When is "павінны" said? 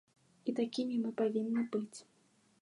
1.21-1.67